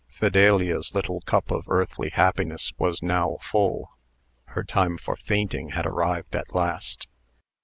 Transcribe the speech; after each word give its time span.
Fidelia's 0.09 0.95
little 0.95 1.21
cup 1.27 1.51
of 1.51 1.69
earthly 1.69 2.09
happiness 2.09 2.73
was 2.79 3.03
now 3.03 3.37
full. 3.39 3.91
Her 4.45 4.63
time 4.63 4.97
for 4.97 5.15
fainting 5.15 5.69
had 5.73 5.85
arrived 5.85 6.35
at 6.35 6.55
last. 6.55 7.07